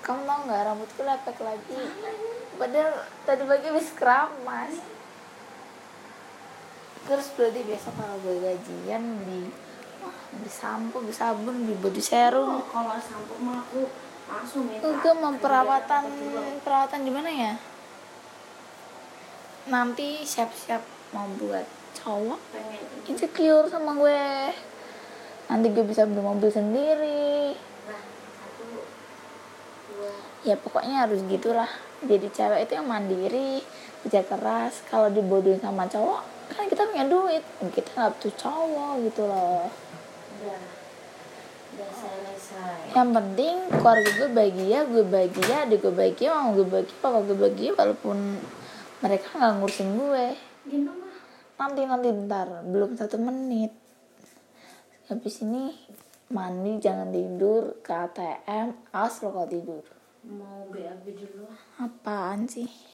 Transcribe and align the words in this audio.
kamu 0.00 0.20
tau 0.24 0.40
nggak 0.48 0.62
rambutku 0.64 1.00
lepek 1.04 1.38
lagi. 1.44 1.80
Padahal 2.56 2.92
tadi 3.28 3.42
pagi 3.44 3.66
habis 3.68 3.88
keramas. 3.96 4.74
Terus 7.04 7.26
berarti 7.36 7.60
besok 7.64 7.94
kalau 7.96 8.16
gue 8.24 8.36
gajian 8.40 9.04
di 9.24 9.40
beli 10.30 10.52
sampo 10.52 11.02
beli 11.02 11.12
sabun 11.16 11.68
beli 11.68 11.76
body 11.80 12.02
serum. 12.02 12.60
Oh, 12.60 12.64
kalau 12.68 12.96
sampo 13.00 13.34
mah 13.40 13.64
aku 13.64 13.88
langsung 14.28 14.68
minta. 14.68 14.84
Gue 14.88 15.14
mau 15.16 15.32
perawatan 15.36 16.04
perawatan 16.64 17.00
di 17.04 17.12
mana 17.12 17.30
ya? 17.32 17.52
Nanti 19.68 20.24
siap-siap 20.24 21.12
mau 21.12 21.28
buat 21.36 21.66
cowok. 22.00 22.40
Pengen. 22.56 22.82
Insecure 23.08 23.66
sama 23.68 23.92
gue. 23.96 24.22
Nanti 25.50 25.66
gue 25.72 25.84
bisa 25.84 26.06
beli 26.06 26.22
mobil 26.22 26.48
sendiri 26.48 27.29
ya 30.44 30.56
pokoknya 30.56 31.06
harus 31.08 31.20
gitulah. 31.28 31.68
Jadi 32.00 32.32
cewek 32.32 32.64
itu 32.64 32.72
yang 32.80 32.88
mandiri 32.88 33.60
kerja 34.04 34.24
keras. 34.24 34.80
Kalau 34.88 35.12
dibodohin 35.12 35.60
sama 35.60 35.84
cowok 35.84 36.22
kan 36.50 36.66
kita 36.66 36.88
punya 36.88 37.06
duit. 37.06 37.44
Kita 37.72 37.88
nggak 37.96 38.12
butuh 38.16 38.34
cowok 38.40 38.92
gitu 39.06 39.22
loh. 39.28 39.68
Udah. 40.40 40.62
Udah 41.76 41.90
selesai. 41.92 42.96
Yang 42.96 43.10
penting 43.20 43.56
keluarga 43.68 44.10
gue 44.16 44.30
bahagia 44.32 44.78
gue 44.88 45.04
bahagia 45.04 45.56
adik 45.68 45.78
gue 45.84 45.94
bahagia 45.94 46.28
mama 46.32 46.50
gue 46.56 46.66
bahagia 46.66 46.96
papa 46.98 47.18
gue 47.22 47.36
bahagia 47.36 47.70
walaupun 47.76 48.18
mereka 49.04 49.26
nggak 49.36 49.52
ngurusin 49.60 49.88
gue. 50.00 50.26
Nanti 51.60 51.80
nanti 51.84 52.08
bentar. 52.08 52.46
Belum 52.64 52.96
satu 52.96 53.20
menit. 53.20 53.76
Habis 55.12 55.44
ini 55.44 55.76
mandi 56.32 56.80
jangan 56.80 57.12
tidur. 57.12 57.76
Ke 57.84 58.08
ATM 58.08 58.72
awas 58.96 59.20
lo 59.20 59.36
kalau 59.36 59.44
tidur 59.44 59.99
mau 60.24 60.68
BAB 60.68 61.04
dulu 61.16 61.48
apaan 61.80 62.44
sih 62.44 62.68